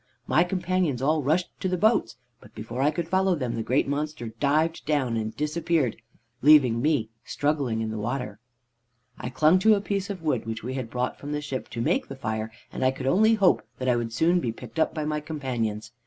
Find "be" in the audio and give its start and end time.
14.39-14.51